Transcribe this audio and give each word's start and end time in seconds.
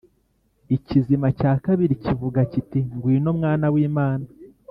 Ikizima 0.75 1.27
cya 1.39 1.51
kabiri 1.65 1.93
kivuga 2.03 2.39
kiti 2.51 2.79
Ngwino 2.95 3.29
mwana 3.37 3.65
w’Imana 3.73 4.27